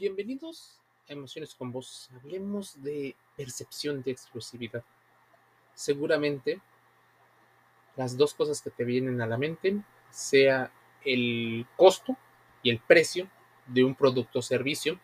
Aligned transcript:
Bienvenidos 0.00 0.80
a 1.10 1.12
Emociones 1.12 1.54
con 1.54 1.72
Vos. 1.72 2.08
Hablemos 2.14 2.82
de 2.82 3.14
percepción 3.36 4.02
de 4.02 4.12
exclusividad. 4.12 4.82
Seguramente 5.74 6.58
las 7.96 8.16
dos 8.16 8.32
cosas 8.32 8.62
que 8.62 8.70
te 8.70 8.84
vienen 8.84 9.20
a 9.20 9.26
la 9.26 9.36
mente 9.36 9.82
sea 10.08 10.72
el 11.04 11.66
costo 11.76 12.16
y 12.62 12.70
el 12.70 12.78
precio 12.78 13.28
de 13.66 13.84
un 13.84 13.94
producto 13.94 14.38
o 14.38 14.42
servicio, 14.42 14.98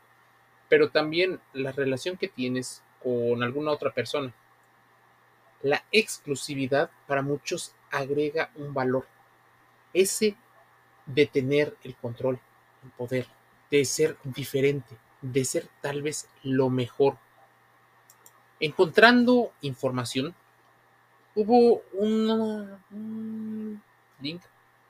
pero 0.70 0.88
también 0.88 1.42
la 1.52 1.72
relación 1.72 2.16
que 2.16 2.28
tienes 2.28 2.82
con 3.02 3.42
alguna 3.42 3.72
otra 3.72 3.92
persona. 3.92 4.32
La 5.60 5.84
exclusividad 5.92 6.90
para 7.06 7.20
muchos 7.20 7.74
agrega 7.90 8.50
un 8.54 8.72
valor, 8.72 9.06
ese 9.92 10.36
de 11.04 11.26
tener 11.26 11.76
el 11.84 11.94
control, 11.96 12.40
el 12.82 12.90
poder, 12.92 13.35
de 13.70 13.84
ser 13.84 14.16
diferente, 14.24 14.96
de 15.20 15.44
ser 15.44 15.68
tal 15.80 16.02
vez 16.02 16.28
lo 16.42 16.70
mejor. 16.70 17.18
Encontrando 18.60 19.52
información, 19.60 20.34
hubo 21.34 21.82
un, 21.92 23.82
link 24.20 24.42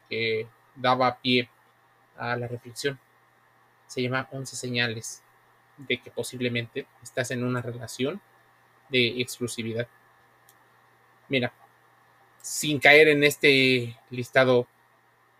que 0.09 0.47
daba 0.75 1.19
pie 1.19 1.49
a 2.16 2.37
la 2.37 2.47
reflexión. 2.47 2.99
Se 3.87 4.02
llama 4.02 4.29
11 4.30 4.57
señales 4.57 5.23
de 5.77 6.01
que 6.01 6.11
posiblemente 6.11 6.87
estás 7.02 7.30
en 7.33 7.45
una 7.45 7.61
relación 7.61 8.21
de 8.88 9.21
exclusividad. 9.21 9.88
Mira, 11.29 11.52
sin 12.41 12.79
caer 12.79 13.09
en 13.09 13.24
este 13.24 13.99
listado 14.11 14.69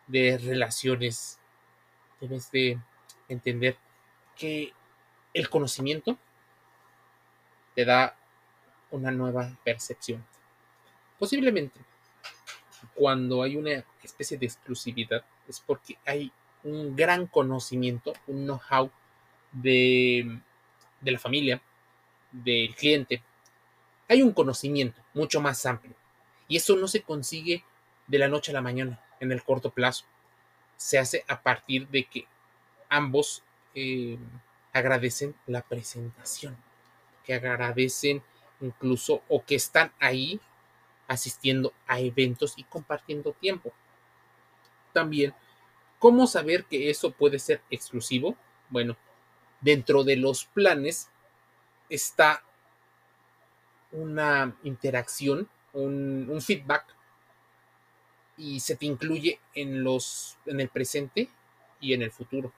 de 0.09 0.39
relaciones, 0.39 1.39
debes 2.21 2.51
de 2.51 2.79
entender 3.29 3.77
que 4.37 4.73
el 5.35 5.49
conocimiento 5.49 6.19
te 7.75 7.85
da 7.85 8.17
una 8.91 9.11
nueva 9.11 9.57
percepción. 9.65 10.25
Posiblemente, 11.19 11.81
cuando 12.95 13.43
hay 13.43 13.57
una 13.57 13.85
especie 14.03 14.39
de 14.39 14.47
exclusividad, 14.47 15.25
es 15.49 15.61
porque 15.61 15.99
hay 16.05 16.33
un 16.65 16.97
gran 16.97 17.27
conocimiento, 17.27 18.13
un 18.27 18.45
know-how 18.45 18.91
de, 19.53 20.41
de 21.01 21.11
la 21.11 21.19
familia, 21.19 21.61
del 22.33 22.75
cliente. 22.75 23.23
Hay 24.09 24.23
un 24.23 24.33
conocimiento 24.33 25.01
mucho 25.15 25.41
más 25.41 25.65
amplio. 25.67 25.95
Y 26.49 26.57
eso 26.57 26.77
no 26.77 26.89
se 26.89 27.03
consigue 27.03 27.65
de 28.07 28.19
la 28.19 28.29
noche 28.29 28.53
a 28.53 28.55
la 28.55 28.63
mañana, 28.63 29.01
en 29.21 29.33
el 29.33 29.43
corto 29.43 29.71
plazo. 29.71 30.05
Se 30.77 30.99
hace 30.99 31.25
a 31.29 31.43
partir 31.43 31.89
de 31.89 32.05
que 32.05 32.27
ambos 32.89 33.43
eh, 33.75 34.19
agradecen 34.73 35.35
la 35.47 35.63
presentación, 35.63 36.57
que 37.25 37.35
agradecen 37.35 38.23
incluso 38.61 39.23
o 39.29 39.45
que 39.45 39.55
están 39.55 39.93
ahí 40.01 40.41
asistiendo 41.09 41.73
a 41.87 42.01
eventos 42.01 42.55
y 42.57 42.65
compartiendo 42.65 43.33
tiempo. 43.33 43.73
También, 44.93 45.35
¿cómo 45.99 46.27
saber 46.27 46.65
que 46.65 46.91
eso 46.91 47.11
puede 47.13 47.39
ser 47.39 47.63
exclusivo? 47.71 48.37
Bueno, 48.71 48.97
dentro 49.61 50.05
de 50.05 50.17
los 50.17 50.47
planes 50.47 51.11
está 51.89 52.43
una 53.93 54.57
interacción, 54.63 55.49
un, 55.73 56.29
un 56.29 56.41
feedback 56.41 56.97
y 58.37 58.61
se 58.61 58.77
te 58.77 58.87
incluye 58.87 59.41
en 59.55 59.83
los 59.83 60.37
en 60.47 60.61
el 60.61 60.69
presente 60.69 61.29
y 61.81 61.95
en 61.95 62.03
el 62.03 62.11
futuro. 62.11 62.53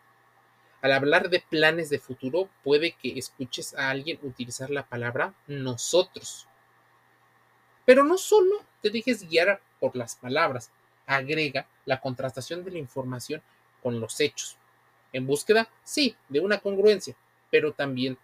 Al 0.80 0.92
hablar 0.92 1.28
de 1.28 1.40
planes 1.40 1.90
de 1.90 1.98
futuro, 1.98 2.48
puede 2.62 2.92
que 2.92 3.18
escuches 3.18 3.74
a 3.74 3.90
alguien 3.90 4.18
utilizar 4.22 4.70
la 4.70 4.86
palabra 4.86 5.34
nosotros. 5.48 6.46
Pero 7.84 8.04
no 8.04 8.16
solo 8.16 8.64
te 8.80 8.90
dejes 8.90 9.28
guiar 9.28 9.60
por 9.80 9.96
las 9.96 10.14
palabras, 10.14 10.70
agrega 11.06 11.66
la 11.84 12.00
contrastación 12.00 12.64
de 12.64 12.70
la 12.70 12.78
información 12.78 13.42
con 13.82 13.98
los 13.98 14.20
hechos. 14.20 14.56
En 15.12 15.26
búsqueda, 15.26 15.68
sí, 15.82 16.14
de 16.28 16.40
una 16.40 16.58
congruencia, 16.58 17.16
pero 17.50 17.72
también 17.72 18.18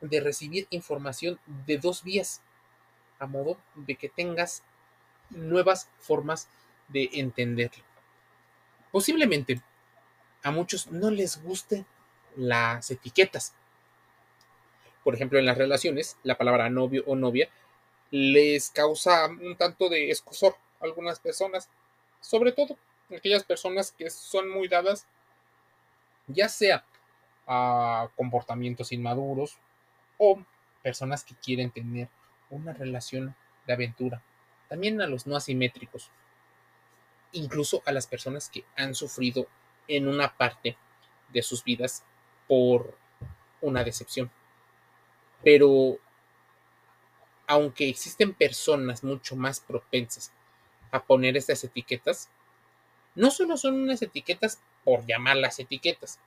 de 0.00 0.20
recibir 0.20 0.66
información 0.70 1.40
de 1.66 1.78
dos 1.78 2.04
vías, 2.04 2.42
a 3.18 3.26
modo 3.26 3.56
de 3.74 3.96
que 3.96 4.08
tengas 4.08 4.62
nuevas 5.30 5.88
formas 5.98 6.48
de 6.88 7.08
entenderlo. 7.14 7.82
Posiblemente 8.92 9.60
a 10.44 10.50
muchos 10.50 10.92
no 10.92 11.10
les 11.10 11.42
gusten 11.42 11.84
las 12.36 12.90
etiquetas. 12.90 13.54
Por 15.02 15.14
ejemplo, 15.14 15.38
en 15.38 15.46
las 15.46 15.58
relaciones, 15.58 16.16
la 16.22 16.36
palabra 16.36 16.70
novio 16.70 17.02
o 17.06 17.16
novia 17.16 17.48
les 18.10 18.70
causa 18.70 19.26
un 19.26 19.56
tanto 19.56 19.88
de 19.88 20.10
escosor 20.10 20.54
a 20.80 20.84
algunas 20.84 21.18
personas, 21.18 21.68
sobre 22.20 22.52
todo 22.52 22.76
aquellas 23.14 23.42
personas 23.44 23.90
que 23.92 24.10
son 24.10 24.50
muy 24.50 24.68
dadas, 24.68 25.06
ya 26.26 26.48
sea 26.48 26.84
a 27.46 28.08
comportamientos 28.14 28.92
inmaduros 28.92 29.56
o 30.18 30.42
personas 30.82 31.24
que 31.24 31.34
quieren 31.34 31.70
tener 31.70 32.08
una 32.50 32.74
relación 32.74 33.34
de 33.66 33.72
aventura. 33.72 34.22
También 34.68 35.00
a 35.00 35.06
los 35.06 35.26
no 35.26 35.36
asimétricos, 35.36 36.10
incluso 37.32 37.82
a 37.86 37.92
las 37.92 38.06
personas 38.06 38.50
que 38.50 38.64
han 38.76 38.94
sufrido 38.94 39.48
en 39.88 40.08
una 40.08 40.36
parte 40.36 40.76
de 41.32 41.42
sus 41.42 41.64
vidas 41.64 42.04
por 42.48 42.96
una 43.60 43.84
decepción. 43.84 44.30
Pero 45.42 45.98
aunque 47.46 47.88
existen 47.88 48.32
personas 48.32 49.04
mucho 49.04 49.36
más 49.36 49.60
propensas 49.60 50.32
a 50.90 51.02
poner 51.02 51.36
estas 51.36 51.62
etiquetas, 51.64 52.30
no 53.14 53.30
solo 53.30 53.56
son 53.56 53.74
unas 53.74 54.02
etiquetas 54.02 54.60
por 54.84 55.06
llamarlas 55.06 55.58
etiquetas, 55.58 56.18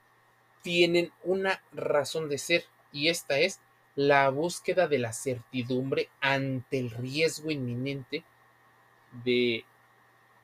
tienen 0.62 1.12
una 1.24 1.62
razón 1.72 2.28
de 2.28 2.38
ser 2.38 2.64
y 2.92 3.08
esta 3.08 3.38
es 3.38 3.60
la 3.94 4.28
búsqueda 4.30 4.86
de 4.86 4.98
la 4.98 5.12
certidumbre 5.12 6.08
ante 6.20 6.78
el 6.78 6.90
riesgo 6.90 7.50
inminente 7.50 8.24
de 9.24 9.64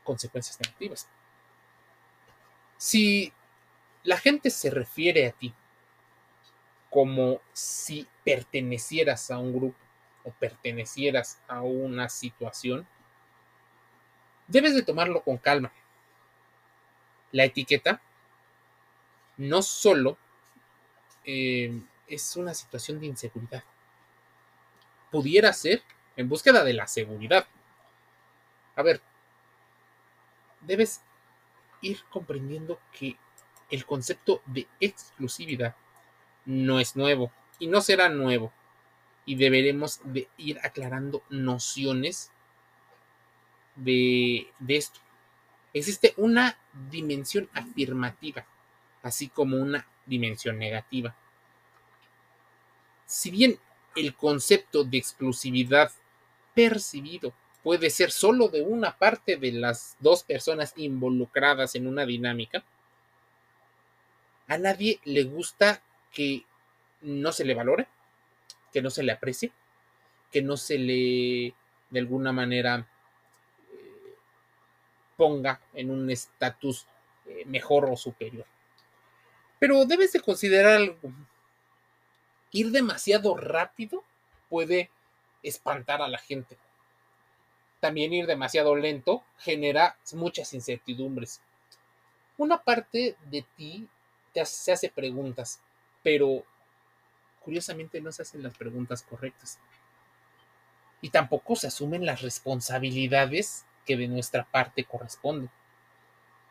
consecuencias 0.02 0.58
negativas. 0.60 1.08
Si 2.84 3.32
la 4.02 4.18
gente 4.18 4.50
se 4.50 4.68
refiere 4.68 5.26
a 5.26 5.32
ti 5.32 5.54
como 6.90 7.40
si 7.54 8.06
pertenecieras 8.26 9.30
a 9.30 9.38
un 9.38 9.54
grupo 9.54 9.78
o 10.22 10.32
pertenecieras 10.32 11.40
a 11.48 11.62
una 11.62 12.10
situación, 12.10 12.86
debes 14.48 14.74
de 14.74 14.82
tomarlo 14.82 15.22
con 15.22 15.38
calma. 15.38 15.72
La 17.32 17.44
etiqueta 17.44 18.02
no 19.38 19.62
solo 19.62 20.18
eh, 21.24 21.80
es 22.06 22.36
una 22.36 22.52
situación 22.52 23.00
de 23.00 23.06
inseguridad, 23.06 23.64
pudiera 25.10 25.54
ser 25.54 25.82
en 26.16 26.28
búsqueda 26.28 26.62
de 26.62 26.74
la 26.74 26.86
seguridad. 26.86 27.46
A 28.76 28.82
ver, 28.82 29.00
debes 30.60 31.00
ir 31.84 32.02
comprendiendo 32.10 32.80
que 32.98 33.16
el 33.70 33.84
concepto 33.84 34.42
de 34.46 34.66
exclusividad 34.80 35.76
no 36.44 36.80
es 36.80 36.96
nuevo 36.96 37.32
y 37.58 37.66
no 37.66 37.80
será 37.80 38.08
nuevo. 38.08 38.52
Y 39.26 39.36
deberemos 39.36 40.00
de 40.04 40.28
ir 40.36 40.58
aclarando 40.62 41.22
nociones 41.30 42.30
de, 43.74 44.48
de 44.58 44.76
esto. 44.76 45.00
Existe 45.72 46.14
una 46.18 46.58
dimensión 46.90 47.48
afirmativa, 47.54 48.46
así 49.02 49.28
como 49.28 49.56
una 49.56 49.86
dimensión 50.06 50.58
negativa. 50.58 51.16
Si 53.06 53.30
bien 53.30 53.58
el 53.96 54.14
concepto 54.14 54.84
de 54.84 54.98
exclusividad 54.98 55.90
percibido 56.54 57.32
puede 57.64 57.88
ser 57.88 58.10
solo 58.10 58.48
de 58.48 58.60
una 58.60 58.96
parte 58.98 59.38
de 59.38 59.50
las 59.50 59.96
dos 59.98 60.22
personas 60.22 60.74
involucradas 60.76 61.74
en 61.74 61.86
una 61.86 62.04
dinámica, 62.04 62.62
a 64.46 64.58
nadie 64.58 65.00
le 65.04 65.24
gusta 65.24 65.82
que 66.12 66.44
no 67.00 67.32
se 67.32 67.46
le 67.46 67.54
valore, 67.54 67.88
que 68.70 68.82
no 68.82 68.90
se 68.90 69.02
le 69.02 69.12
aprecie, 69.12 69.50
que 70.30 70.42
no 70.42 70.58
se 70.58 70.78
le 70.78 71.54
de 71.88 72.00
alguna 72.00 72.32
manera 72.32 72.86
eh, 73.72 74.14
ponga 75.16 75.58
en 75.72 75.90
un 75.90 76.10
estatus 76.10 76.86
eh, 77.24 77.44
mejor 77.46 77.86
o 77.86 77.96
superior. 77.96 78.44
Pero 79.58 79.86
debes 79.86 80.12
de 80.12 80.20
considerar 80.20 80.72
algo. 80.72 81.12
Ir 82.50 82.70
demasiado 82.72 83.34
rápido 83.36 84.04
puede 84.50 84.90
espantar 85.42 86.02
a 86.02 86.08
la 86.08 86.18
gente 86.18 86.58
también 87.84 88.14
ir 88.14 88.26
demasiado 88.26 88.74
lento 88.76 89.22
genera 89.36 89.98
muchas 90.14 90.54
incertidumbres. 90.54 91.42
Una 92.38 92.62
parte 92.62 93.14
de 93.30 93.44
ti 93.58 93.86
se 94.42 94.72
hace 94.72 94.88
preguntas. 94.88 95.60
pero 96.02 96.44
curiosamente 97.40 98.00
no 98.00 98.10
se 98.10 98.22
hacen 98.22 98.42
las 98.42 98.56
preguntas 98.56 99.02
correctas. 99.02 99.58
Y 101.02 101.10
tampoco 101.10 101.56
se 101.56 101.66
asumen 101.66 102.06
las 102.06 102.22
responsabilidades 102.22 103.66
que 103.84 103.98
de 103.98 104.08
nuestra 104.08 104.44
parte 104.44 104.84
corresponden. 104.84 105.50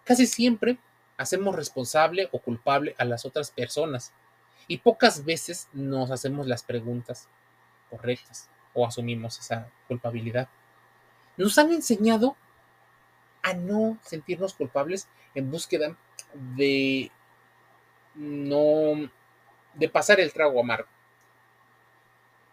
Casi 0.04 0.28
siempre 0.28 0.78
hacemos 1.18 1.56
responsable 1.56 2.30
o 2.32 2.38
culpable 2.38 2.94
a 3.00 3.06
las 3.06 3.26
otras 3.26 3.50
personas 3.50 4.14
y 4.68 4.78
pocas 4.78 5.26
veces 5.26 5.68
nos 5.74 6.12
hacemos 6.12 6.46
las 6.46 6.62
preguntas 6.62 7.28
correctas 7.90 8.52
o 8.76 8.86
asumimos 8.86 9.40
esa 9.40 9.72
culpabilidad. 9.88 10.48
Nos 11.38 11.58
han 11.58 11.72
enseñado 11.72 12.36
a 13.42 13.54
no 13.54 13.98
sentirnos 14.04 14.54
culpables 14.54 15.08
en 15.36 15.52
búsqueda 15.52 15.98
de 16.56 17.12
no 18.16 19.10
de 19.74 19.90
pasar 19.90 20.20
el 20.20 20.32
trago 20.32 20.60
amargo. 20.60 20.88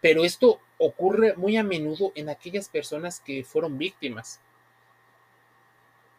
Pero 0.01 0.25
esto 0.25 0.59
ocurre 0.79 1.35
muy 1.35 1.57
a 1.57 1.63
menudo 1.63 2.11
en 2.15 2.29
aquellas 2.29 2.67
personas 2.67 3.19
que 3.19 3.43
fueron 3.43 3.77
víctimas. 3.77 4.41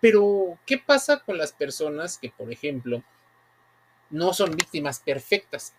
Pero, 0.01 0.59
¿qué 0.67 0.79
pasa 0.79 1.21
con 1.21 1.39
las 1.39 1.53
personas 1.53 2.19
que, 2.19 2.31
por 2.31 2.53
ejemplo, 2.53 3.03
no 4.11 4.33
son 4.33 4.53
víctimas 4.53 5.01
perfectas, 5.01 5.75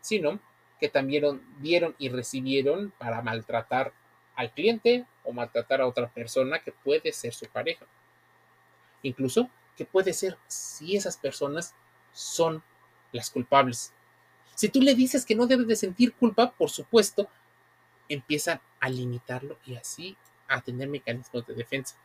sino 0.00 0.40
que 0.80 0.88
también 0.88 1.42
dieron 1.58 1.94
y 1.98 2.08
recibieron 2.08 2.92
para 2.98 3.22
maltratar 3.22 3.92
al 4.34 4.52
cliente 4.52 5.06
o 5.24 5.32
maltratar 5.32 5.80
a 5.80 5.86
otra 5.86 6.08
persona 6.08 6.58
que 6.58 6.72
puede 6.72 7.12
ser 7.12 7.34
su 7.34 7.46
pareja? 7.46 7.86
Incluso 9.02 9.48
que 9.76 9.84
puede 9.84 10.12
ser 10.12 10.38
si 10.46 10.96
esas 10.96 11.16
personas 11.16 11.74
son 12.12 12.62
las 13.12 13.30
culpables. 13.30 13.92
Si 14.54 14.68
tú 14.68 14.80
le 14.80 14.94
dices 14.94 15.24
que 15.24 15.34
no 15.34 15.46
debe 15.46 15.64
de 15.64 15.76
sentir 15.76 16.12
culpa, 16.12 16.52
por 16.52 16.70
supuesto, 16.70 17.28
empiezan 18.08 18.60
a 18.80 18.88
limitarlo 18.88 19.58
y 19.64 19.76
así 19.76 20.16
a 20.48 20.60
tener 20.60 20.88
mecanismos 20.88 21.46
de 21.46 21.54
defensa. 21.54 21.96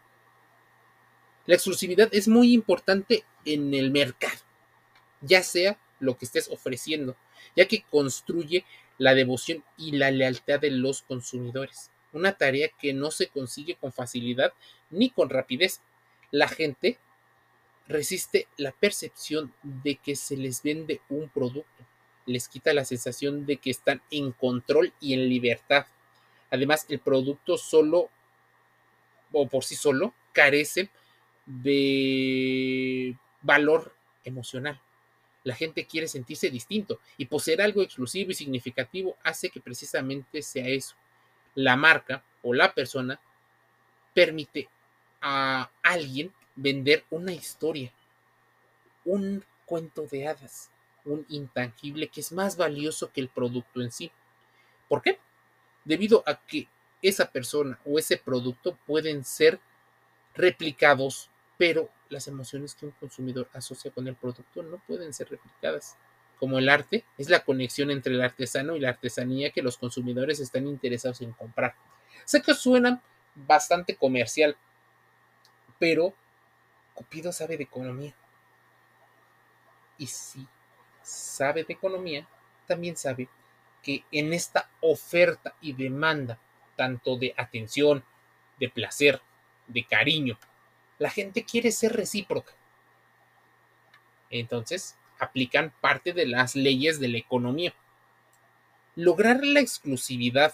La 1.45 1.55
exclusividad 1.55 2.09
es 2.11 2.27
muy 2.27 2.53
importante 2.53 3.23
en 3.45 3.73
el 3.73 3.91
mercado, 3.91 4.39
ya 5.21 5.43
sea 5.43 5.79
lo 5.99 6.17
que 6.17 6.25
estés 6.25 6.49
ofreciendo, 6.49 7.15
ya 7.55 7.67
que 7.67 7.83
construye 7.83 8.65
la 8.97 9.13
devoción 9.13 9.63
y 9.77 9.93
la 9.93 10.11
lealtad 10.11 10.59
de 10.59 10.71
los 10.71 11.03
consumidores, 11.03 11.91
una 12.17 12.37
tarea 12.37 12.69
que 12.69 12.93
no 12.93 13.11
se 13.11 13.27
consigue 13.27 13.75
con 13.75 13.93
facilidad 13.93 14.53
ni 14.89 15.09
con 15.09 15.29
rapidez. 15.29 15.81
La 16.31 16.47
gente 16.47 16.97
resiste 17.87 18.47
la 18.57 18.71
percepción 18.71 19.53
de 19.63 19.95
que 19.95 20.15
se 20.15 20.35
les 20.35 20.61
vende 20.61 21.01
un 21.09 21.29
producto, 21.29 21.85
les 22.25 22.49
quita 22.49 22.73
la 22.73 22.85
sensación 22.85 23.45
de 23.45 23.57
que 23.57 23.69
están 23.69 24.01
en 24.11 24.31
control 24.31 24.93
y 24.99 25.13
en 25.13 25.29
libertad. 25.29 25.85
Además, 26.51 26.85
el 26.89 26.99
producto 26.99 27.57
solo 27.57 28.09
o 29.31 29.47
por 29.47 29.63
sí 29.63 29.75
solo 29.75 30.13
carece 30.33 30.89
de 31.45 33.15
valor 33.41 33.93
emocional. 34.23 34.81
La 35.43 35.55
gente 35.55 35.85
quiere 35.85 36.07
sentirse 36.07 36.49
distinto 36.49 36.99
y 37.17 37.25
poseer 37.25 37.61
algo 37.61 37.81
exclusivo 37.81 38.31
y 38.31 38.35
significativo 38.35 39.15
hace 39.23 39.49
que 39.49 39.61
precisamente 39.61 40.41
sea 40.41 40.67
eso. 40.67 40.95
La 41.57 41.75
marca 41.75 42.24
o 42.44 42.54
la 42.54 42.71
persona 42.71 43.19
permite 44.13 44.69
a 45.21 45.71
alguien 45.81 46.31
vender 46.56 47.04
una 47.09 47.33
historia, 47.33 47.92
un 49.06 49.44
cuento 49.65 50.04
de 50.04 50.27
hadas, 50.27 50.69
un 51.04 51.25
intangible 51.30 52.09
que 52.09 52.21
es 52.21 52.31
más 52.31 52.57
valioso 52.57 53.12
que 53.12 53.21
el 53.21 53.30
producto 53.30 53.81
en 53.81 53.92
sí. 53.92 54.12
¿Por 54.88 55.01
qué? 55.01 55.18
Debido 55.83 56.21
a 56.27 56.36
que 56.36 56.68
esa 57.01 57.31
persona 57.31 57.80
o 57.86 57.98
ese 57.98 58.18
producto 58.18 58.77
pueden 58.86 59.24
ser 59.24 59.59
replicados, 60.36 61.31
pero 61.57 61.89
las 62.09 62.27
emociones 62.27 62.75
que 62.75 62.86
un 62.86 62.92
consumidor 62.92 63.50
asocia 63.51 63.89
con 63.89 64.07
el 64.07 64.15
producto 64.15 64.62
no 64.62 64.77
pueden 64.86 65.12
ser 65.12 65.31
replicadas. 65.31 65.98
Como 66.39 66.59
el 66.59 66.69
arte, 66.69 67.03
es 67.17 67.29
la 67.29 67.43
conexión 67.43 67.89
entre 67.89 68.13
el 68.13 68.21
artesano 68.21 68.75
y 68.75 68.79
la 68.79 68.89
artesanía 68.89 69.51
que 69.51 69.61
los 69.61 69.77
consumidores 69.77 70.39
están 70.39 70.67
interesados 70.67 71.21
en 71.21 71.31
comprar. 71.31 71.75
Sé 72.25 72.41
que 72.41 72.53
suena 72.53 73.01
bastante 73.35 73.95
comercial, 73.95 74.57
pero 75.79 76.13
Cupido 76.93 77.31
sabe 77.31 77.57
de 77.57 77.63
economía. 77.63 78.15
Y 79.97 80.07
si 80.07 80.47
sabe 81.03 81.63
de 81.63 81.73
economía, 81.73 82.27
también 82.65 82.97
sabe 82.97 83.29
que 83.83 84.03
en 84.11 84.33
esta 84.33 84.69
oferta 84.81 85.55
y 85.61 85.73
demanda, 85.73 86.39
tanto 86.75 87.15
de 87.15 87.33
atención, 87.37 88.03
de 88.59 88.69
placer, 88.69 89.21
de 89.67 89.85
cariño, 89.85 90.37
la 90.97 91.09
gente 91.09 91.45
quiere 91.45 91.71
ser 91.71 91.93
recíproca. 91.93 92.51
Entonces, 94.29 94.97
aplican 95.19 95.73
parte 95.81 96.13
de 96.13 96.25
las 96.25 96.55
leyes 96.55 96.99
de 96.99 97.07
la 97.07 97.17
economía. 97.17 97.73
Lograr 98.95 99.43
la 99.43 99.59
exclusividad 99.59 100.53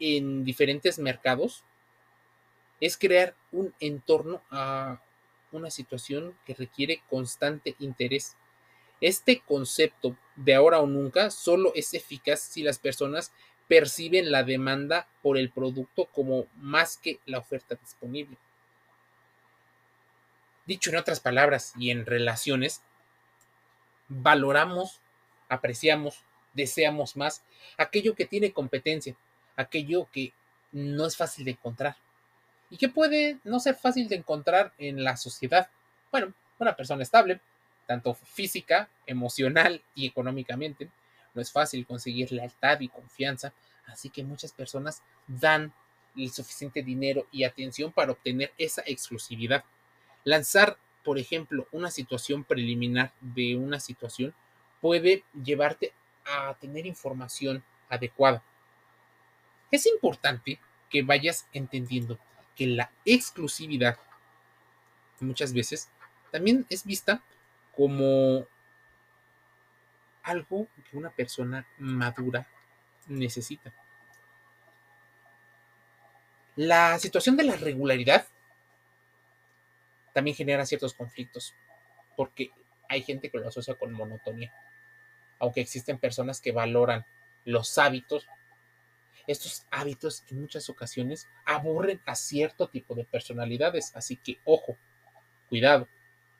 en 0.00 0.44
diferentes 0.44 0.98
mercados 0.98 1.64
es 2.80 2.96
crear 2.96 3.36
un 3.52 3.72
entorno 3.78 4.42
a 4.50 5.00
una 5.52 5.70
situación 5.70 6.36
que 6.44 6.54
requiere 6.54 7.02
constante 7.08 7.76
interés. 7.78 8.36
Este 9.00 9.40
concepto 9.40 10.16
de 10.34 10.54
ahora 10.54 10.80
o 10.80 10.86
nunca 10.86 11.30
solo 11.30 11.72
es 11.74 11.94
eficaz 11.94 12.40
si 12.40 12.62
las 12.62 12.78
personas 12.78 13.32
perciben 13.68 14.32
la 14.32 14.42
demanda 14.42 15.06
por 15.22 15.38
el 15.38 15.50
producto 15.50 16.06
como 16.06 16.46
más 16.56 16.96
que 16.96 17.20
la 17.26 17.38
oferta 17.38 17.76
disponible. 17.76 18.36
Dicho 20.66 20.90
en 20.90 20.96
otras 20.96 21.20
palabras 21.20 21.72
y 21.76 21.90
en 21.90 22.06
relaciones, 22.06 22.82
valoramos, 24.20 25.00
apreciamos, 25.48 26.22
deseamos 26.52 27.16
más 27.16 27.42
aquello 27.78 28.14
que 28.14 28.26
tiene 28.26 28.52
competencia, 28.52 29.16
aquello 29.56 30.08
que 30.12 30.32
no 30.72 31.06
es 31.06 31.16
fácil 31.16 31.44
de 31.44 31.52
encontrar 31.52 31.96
y 32.70 32.76
que 32.76 32.88
puede 32.88 33.38
no 33.44 33.60
ser 33.60 33.74
fácil 33.74 34.08
de 34.08 34.16
encontrar 34.16 34.72
en 34.78 35.04
la 35.04 35.16
sociedad. 35.16 35.68
Bueno, 36.10 36.32
una 36.58 36.74
persona 36.74 37.02
estable, 37.02 37.40
tanto 37.86 38.14
física, 38.14 38.88
emocional 39.06 39.82
y 39.94 40.06
económicamente. 40.06 40.88
No 41.34 41.42
es 41.42 41.50
fácil 41.50 41.86
conseguir 41.86 42.32
lealtad 42.32 42.80
y 42.80 42.88
confianza, 42.88 43.52
así 43.86 44.10
que 44.10 44.24
muchas 44.24 44.52
personas 44.52 45.02
dan 45.26 45.72
el 46.16 46.30
suficiente 46.30 46.82
dinero 46.82 47.26
y 47.30 47.44
atención 47.44 47.92
para 47.92 48.12
obtener 48.12 48.52
esa 48.58 48.82
exclusividad. 48.86 49.64
Lanzar, 50.24 50.78
por 51.04 51.18
ejemplo, 51.18 51.66
una 51.72 51.90
situación 51.90 52.44
preliminar 52.44 53.12
de 53.20 53.56
una 53.56 53.80
situación 53.80 54.34
puede 54.80 55.24
llevarte 55.42 55.92
a 56.24 56.54
tener 56.54 56.86
información 56.86 57.64
adecuada. 57.88 58.42
Es 59.70 59.86
importante 59.86 60.58
que 60.90 61.02
vayas 61.02 61.46
entendiendo 61.52 62.18
que 62.54 62.66
la 62.66 62.90
exclusividad 63.04 63.98
muchas 65.20 65.52
veces 65.52 65.88
también 66.30 66.66
es 66.68 66.84
vista 66.84 67.22
como 67.74 68.46
algo 70.22 70.68
que 70.90 70.96
una 70.96 71.10
persona 71.10 71.66
madura 71.78 72.46
necesita. 73.06 73.72
La 76.56 76.98
situación 76.98 77.36
de 77.36 77.44
la 77.44 77.56
regularidad 77.56 78.26
también 80.12 80.36
genera 80.36 80.66
ciertos 80.66 80.94
conflictos, 80.94 81.54
porque 82.16 82.50
hay 82.88 83.02
gente 83.02 83.30
que 83.30 83.38
lo 83.38 83.48
asocia 83.48 83.74
con 83.74 83.92
monotonía, 83.92 84.52
aunque 85.38 85.60
existen 85.60 85.98
personas 85.98 86.40
que 86.40 86.52
valoran 86.52 87.04
los 87.44 87.78
hábitos 87.78 88.26
estos 89.26 89.66
hábitos 89.70 90.24
en 90.30 90.40
muchas 90.40 90.68
ocasiones 90.68 91.28
aburren 91.44 92.00
a 92.06 92.14
cierto 92.14 92.68
tipo 92.68 92.94
de 92.94 93.04
personalidades, 93.04 93.94
así 93.94 94.16
que 94.16 94.38
ojo, 94.44 94.76
cuidado, 95.48 95.88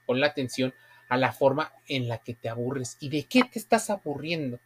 con 0.07 0.21
la 0.21 0.29
atención 0.29 0.75
a 1.09 1.17
la 1.17 1.33
forma 1.33 1.73
en 1.87 2.09
la 2.09 2.19
que 2.19 2.35
te 2.35 2.49
aburres. 2.49 2.97
Y 3.01 3.09
de 3.09 3.25
qué 3.25 3.45
te 3.45 3.59
estás 3.59 3.91
aburriendo. 3.91 4.59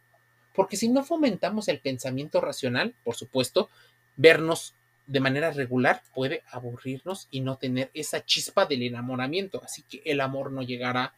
Porque 0.53 0.77
si 0.77 0.87
no 0.87 1.03
fomentamos 1.03 1.67
el 1.67 1.79
pensamiento 1.79 2.41
racional, 2.41 2.95
por 3.03 3.15
supuesto, 3.15 3.69
vernos 4.15 4.73
de 5.07 5.19
manera 5.21 5.51
regular 5.51 6.03
puede 6.13 6.43
aburrirnos 6.51 7.27
y 7.31 7.39
no 7.39 7.57
tener 7.57 7.89
esa 7.93 8.23
chispa 8.23 8.65
del 8.65 8.83
enamoramiento. 8.83 9.61
Así 9.63 9.81
que 9.83 10.01
el 10.05 10.21
amor 10.21 10.51
no 10.51 10.61
llegará 10.61 11.13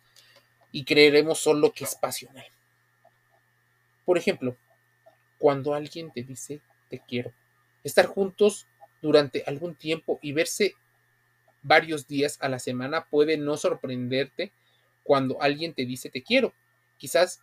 y 0.71 0.85
creeremos 0.85 1.39
solo 1.39 1.73
que 1.73 1.83
es 1.83 1.95
pasional. 1.95 2.45
Por 4.05 4.17
ejemplo, 4.17 4.55
cuando 5.39 5.73
alguien 5.73 6.11
te 6.11 6.23
dice 6.23 6.61
te 6.89 6.99
quiero. 6.99 7.33
Estar 7.83 8.05
juntos 8.05 8.67
durante 9.01 9.43
algún 9.45 9.75
tiempo 9.75 10.19
y 10.21 10.33
verse 10.33 10.75
varios 11.61 12.07
días 12.07 12.37
a 12.41 12.49
la 12.49 12.59
semana 12.59 13.05
puede 13.05 13.37
no 13.37 13.57
sorprenderte 13.57 14.51
cuando 15.03 15.41
alguien 15.41 15.73
te 15.73 15.85
dice 15.85 16.09
te 16.09 16.21
quiero. 16.21 16.53
Quizás 16.97 17.41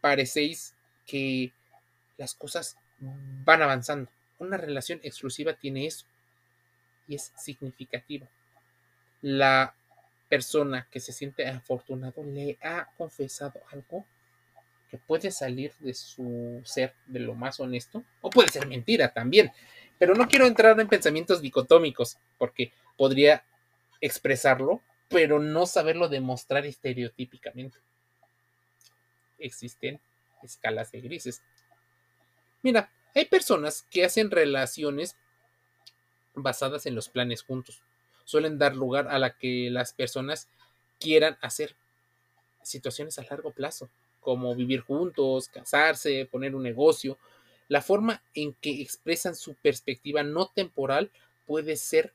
parecéis 0.00 0.74
que 1.06 1.52
las 2.16 2.34
cosas 2.34 2.76
van 2.98 3.62
avanzando. 3.62 4.10
Una 4.44 4.56
relación 4.56 5.00
exclusiva 5.02 5.54
tiene 5.54 5.86
eso 5.86 6.04
y 7.08 7.14
es 7.16 7.32
significativa. 7.36 8.26
La 9.22 9.74
persona 10.28 10.86
que 10.90 11.00
se 11.00 11.12
siente 11.12 11.46
afortunado 11.46 12.22
le 12.24 12.58
ha 12.62 12.88
confesado 12.96 13.60
algo 13.72 14.04
que 14.90 14.98
puede 14.98 15.30
salir 15.30 15.72
de 15.80 15.94
su 15.94 16.60
ser 16.64 16.94
de 17.06 17.20
lo 17.20 17.34
más 17.34 17.58
honesto 17.58 18.04
o 18.20 18.30
puede 18.30 18.48
ser 18.48 18.66
mentira 18.66 19.12
también. 19.12 19.50
Pero 19.98 20.14
no 20.14 20.28
quiero 20.28 20.46
entrar 20.46 20.78
en 20.78 20.88
pensamientos 20.88 21.40
dicotómicos 21.40 22.18
porque 22.38 22.72
podría 22.96 23.44
expresarlo, 24.00 24.82
pero 25.08 25.38
no 25.38 25.66
saberlo 25.66 26.08
demostrar 26.08 26.66
estereotípicamente. 26.66 27.78
Existen 29.38 30.00
escalas 30.42 30.92
de 30.92 31.00
grises. 31.00 31.42
Mira, 32.62 32.90
hay 33.14 33.26
personas 33.26 33.86
que 33.90 34.04
hacen 34.04 34.30
relaciones 34.30 35.16
basadas 36.34 36.86
en 36.86 36.94
los 36.94 37.08
planes 37.08 37.42
juntos. 37.42 37.80
Suelen 38.24 38.58
dar 38.58 38.74
lugar 38.74 39.08
a 39.08 39.18
la 39.18 39.36
que 39.36 39.68
las 39.70 39.92
personas 39.92 40.48
quieran 40.98 41.38
hacer 41.40 41.76
situaciones 42.62 43.18
a 43.18 43.24
largo 43.24 43.52
plazo, 43.52 43.88
como 44.20 44.54
vivir 44.54 44.80
juntos, 44.80 45.48
casarse, 45.48 46.26
poner 46.30 46.54
un 46.54 46.62
negocio. 46.62 47.18
La 47.68 47.82
forma 47.82 48.22
en 48.34 48.54
que 48.54 48.80
expresan 48.82 49.36
su 49.36 49.54
perspectiva 49.54 50.22
no 50.22 50.46
temporal 50.46 51.10
puede 51.46 51.76
ser 51.76 52.12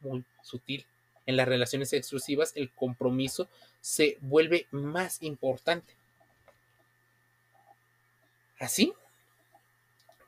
muy 0.00 0.24
sutil. 0.42 0.86
En 1.26 1.36
las 1.36 1.48
relaciones 1.48 1.92
exclusivas 1.92 2.52
el 2.54 2.70
compromiso 2.70 3.48
se 3.80 4.18
vuelve 4.20 4.66
más 4.70 5.22
importante. 5.22 5.94
Así 8.58 8.94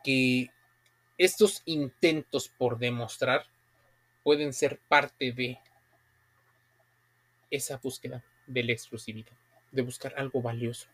que 0.07 0.53
estos 1.19 1.63
intentos 1.65 2.49
por 2.49 2.79
demostrar 2.79 3.45
pueden 4.23 4.53
ser 4.53 4.79
parte 4.79 5.33
de 5.33 5.59
esa 7.51 7.79
búsqueda 7.79 8.23
de 8.47 8.63
la 8.63 8.71
exclusividad, 8.71 9.33
de 9.73 9.83
buscar 9.83 10.15
algo 10.17 10.41
valioso. 10.41 10.87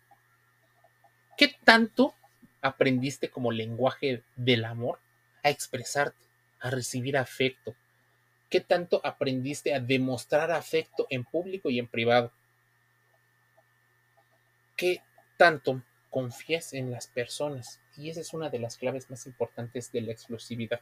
¿Qué 1.37 1.55
tanto 1.63 2.15
aprendiste 2.63 3.29
como 3.29 3.53
lenguaje 3.53 4.23
del 4.35 4.65
amor 4.65 4.99
a 5.43 5.51
expresarte, 5.51 6.25
a 6.61 6.71
recibir 6.71 7.19
afecto? 7.19 7.75
¿Qué 8.49 8.61
tanto 8.63 9.03
aprendiste 9.05 9.75
a 9.75 9.81
demostrar 9.81 10.51
afecto 10.51 11.07
en 11.11 11.25
público 11.25 11.69
y 11.69 11.79
en 11.79 11.87
privado? 11.87 12.33
¿Qué 14.75 15.03
tanto 15.37 15.83
confías 16.13 16.75
en 16.75 16.91
las 16.91 17.07
personas? 17.07 17.81
Y 17.97 18.11
esa 18.11 18.21
es 18.21 18.35
una 18.35 18.51
de 18.51 18.59
las 18.59 18.77
claves 18.77 19.11
más 19.11 19.27
importantes 19.27 19.91
de 19.91 20.03
la 20.03 20.13
exclusividad. 20.13 20.81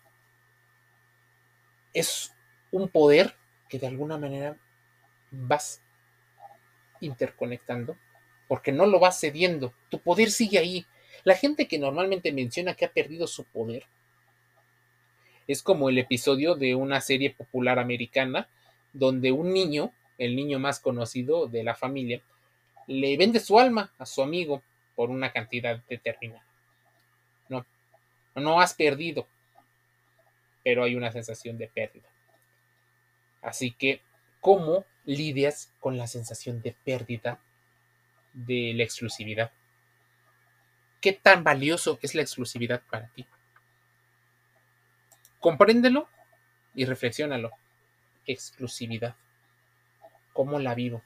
Es 1.94 2.34
un 2.72 2.88
poder 2.88 3.34
que 3.68 3.78
de 3.78 3.86
alguna 3.86 4.18
manera 4.18 4.58
vas 5.30 5.80
interconectando 7.00 7.96
porque 8.48 8.72
no 8.72 8.86
lo 8.86 8.98
vas 8.98 9.20
cediendo. 9.20 9.72
Tu 9.88 10.00
poder 10.00 10.32
sigue 10.32 10.58
ahí. 10.58 10.84
La 11.22 11.36
gente 11.36 11.68
que 11.68 11.78
normalmente 11.78 12.32
menciona 12.32 12.74
que 12.74 12.84
ha 12.84 12.92
perdido 12.92 13.28
su 13.28 13.44
poder 13.44 13.84
es 15.46 15.62
como 15.62 15.88
el 15.88 15.98
episodio 15.98 16.56
de 16.56 16.74
una 16.74 17.00
serie 17.00 17.30
popular 17.30 17.78
americana 17.78 18.48
donde 18.92 19.30
un 19.30 19.52
niño, 19.52 19.92
el 20.18 20.34
niño 20.34 20.58
más 20.58 20.80
conocido 20.80 21.46
de 21.46 21.62
la 21.62 21.76
familia, 21.76 22.20
le 22.88 23.16
vende 23.16 23.38
su 23.38 23.60
alma 23.60 23.92
a 23.98 24.06
su 24.06 24.22
amigo 24.22 24.62
por 25.00 25.08
una 25.08 25.32
cantidad 25.32 25.82
determinada. 25.88 26.44
No, 27.48 27.64
no 28.34 28.60
has 28.60 28.74
perdido, 28.74 29.26
pero 30.62 30.84
hay 30.84 30.94
una 30.94 31.10
sensación 31.10 31.56
de 31.56 31.68
pérdida. 31.68 32.06
Así 33.40 33.70
que, 33.70 34.02
¿cómo 34.42 34.84
lidias 35.06 35.72
con 35.80 35.96
la 35.96 36.06
sensación 36.06 36.60
de 36.60 36.76
pérdida 36.84 37.40
de 38.34 38.74
la 38.74 38.82
exclusividad? 38.82 39.52
¿Qué 41.00 41.14
tan 41.14 41.44
valioso 41.44 41.98
es 42.02 42.14
la 42.14 42.20
exclusividad 42.20 42.82
para 42.90 43.08
ti? 43.08 43.26
Compréndelo 45.38 46.10
y 46.74 46.84
reflexiónalo. 46.84 47.52
Exclusividad. 48.26 49.16
¿Cómo 50.34 50.58
la 50.58 50.74
vivo? 50.74 51.02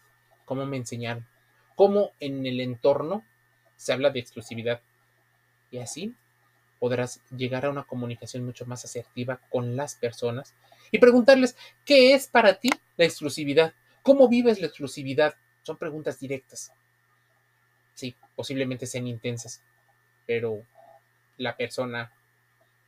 ¿Cómo 0.46 0.66
me 0.66 0.78
enseñaron? 0.78 1.28
¿Cómo 1.76 2.10
en 2.18 2.44
el 2.44 2.60
entorno 2.60 3.24
se 3.76 3.92
habla 3.92 4.10
de 4.10 4.20
exclusividad? 4.20 4.80
Y 5.70 5.78
así 5.78 6.14
podrás 6.78 7.20
llegar 7.34 7.64
a 7.64 7.70
una 7.70 7.84
comunicación 7.84 8.44
mucho 8.44 8.66
más 8.66 8.84
asertiva 8.84 9.40
con 9.48 9.74
las 9.74 9.94
personas 9.94 10.54
y 10.90 10.98
preguntarles, 10.98 11.56
¿qué 11.84 12.14
es 12.14 12.26
para 12.26 12.54
ti 12.54 12.70
la 12.96 13.04
exclusividad? 13.04 13.74
¿Cómo 14.02 14.28
vives 14.28 14.60
la 14.60 14.66
exclusividad? 14.66 15.34
Son 15.62 15.78
preguntas 15.78 16.20
directas. 16.20 16.72
Sí, 17.94 18.14
posiblemente 18.36 18.86
sean 18.86 19.06
intensas, 19.06 19.62
pero 20.26 20.62
la 21.38 21.56
persona, 21.56 22.12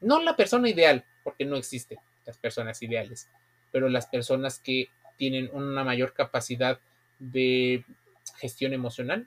no 0.01 0.23
la 0.23 0.37
persona 0.37 0.69
ideal, 0.69 1.05
porque 1.25 1.45
no 1.45 1.57
existen 1.57 1.99
las 2.27 2.37
personas 2.37 2.83
ideales, 2.83 3.29
pero 3.73 3.89
las 3.89 4.07
personas 4.07 4.59
que 4.59 4.91
tienen 5.17 5.49
una 5.53 5.85
mayor 5.85 6.13
capacidad 6.13 6.79
de 7.19 7.85
gestión 8.37 8.73
emocional 8.73 9.27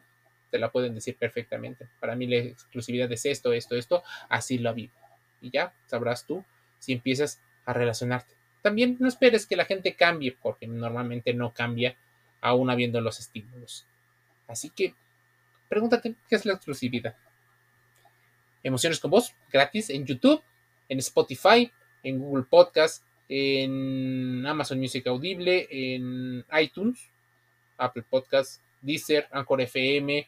te 0.50 0.60
la 0.60 0.72
pueden 0.72 0.96
decir 0.96 1.16
perfectamente. 1.16 1.88
Para 2.00 2.16
mí 2.16 2.28
la 2.28 2.38
exclusividad 2.38 3.12
es 3.12 3.26
esto, 3.26 3.54
esto, 3.54 3.76
esto, 3.76 4.04
así 4.30 4.58
lo 4.58 4.74
vivo. 4.74 4.94
Y 5.42 5.52
ya 5.52 5.74
sabrás 5.86 6.26
tú 6.26 6.44
si 6.80 6.94
empiezas 6.94 7.42
a 7.66 7.74
relacionarte. 7.74 8.34
También 8.62 8.98
no 9.00 9.08
esperes 9.08 9.46
que 9.46 9.56
la 9.56 9.66
gente 9.66 9.96
cambie, 9.96 10.36
porque 10.42 10.68
normalmente 10.68 11.34
no 11.34 11.54
cambia 11.54 11.96
aún 12.42 12.70
habiendo 12.70 13.00
los 13.02 13.20
estímulos. 13.20 13.86
Así 14.48 14.70
que 14.70 14.94
pregúntate 15.68 16.16
qué 16.28 16.36
es 16.36 16.46
la 16.46 16.54
exclusividad. 16.54 17.16
Emociones 18.64 19.00
con 19.00 19.12
voz, 19.12 19.34
gratis 19.52 19.90
en 19.90 20.06
YouTube, 20.06 20.42
en 20.90 21.00
Spotify, 21.00 21.72
en 22.04 22.20
Google 22.20 22.44
Podcast, 22.44 23.06
en 23.30 24.46
Amazon 24.46 24.80
Music 24.80 25.08
Audible, 25.08 25.68
en 25.70 26.44
iTunes, 26.60 27.10
Apple 27.78 28.04
Podcast, 28.10 28.62
Deezer, 28.82 29.28
Anchor 29.32 29.62
FM, 29.62 30.28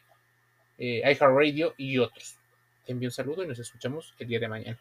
eh, 0.84 1.00
iHeartRadio 1.12 1.74
y 1.76 1.98
otros. 1.98 2.34
Te 2.84 2.90
envío 2.90 3.06
un 3.06 3.12
saludo 3.12 3.44
y 3.44 3.46
nos 3.46 3.60
escuchamos 3.60 4.14
el 4.18 4.26
día 4.26 4.40
de 4.40 4.48
mañana. 4.48 4.78